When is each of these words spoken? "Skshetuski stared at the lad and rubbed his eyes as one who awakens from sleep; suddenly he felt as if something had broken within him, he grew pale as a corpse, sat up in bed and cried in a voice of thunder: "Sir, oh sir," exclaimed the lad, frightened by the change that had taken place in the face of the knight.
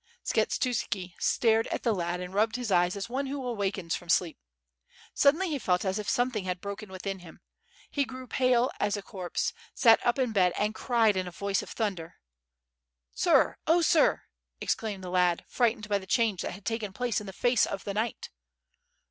"Skshetuski 0.25 1.13
stared 1.19 1.67
at 1.67 1.83
the 1.83 1.93
lad 1.93 2.21
and 2.21 2.33
rubbed 2.33 2.55
his 2.55 2.71
eyes 2.71 2.95
as 2.95 3.07
one 3.07 3.27
who 3.27 3.45
awakens 3.45 3.93
from 3.95 4.09
sleep; 4.09 4.39
suddenly 5.13 5.51
he 5.51 5.59
felt 5.59 5.85
as 5.85 5.99
if 5.99 6.09
something 6.09 6.45
had 6.45 6.59
broken 6.59 6.89
within 6.91 7.19
him, 7.19 7.39
he 7.91 8.03
grew 8.03 8.25
pale 8.25 8.71
as 8.79 8.97
a 8.97 9.03
corpse, 9.03 9.53
sat 9.75 10.03
up 10.03 10.17
in 10.17 10.31
bed 10.31 10.53
and 10.57 10.73
cried 10.73 11.15
in 11.15 11.27
a 11.27 11.31
voice 11.31 11.61
of 11.61 11.69
thunder: 11.69 12.15
"Sir, 13.13 13.57
oh 13.67 13.83
sir," 13.83 14.23
exclaimed 14.59 15.03
the 15.03 15.11
lad, 15.11 15.45
frightened 15.47 15.87
by 15.87 15.99
the 15.99 16.07
change 16.07 16.41
that 16.41 16.53
had 16.53 16.65
taken 16.65 16.93
place 16.93 17.19
in 17.21 17.27
the 17.27 17.31
face 17.31 17.67
of 17.67 17.83
the 17.83 17.93
knight. 17.93 18.31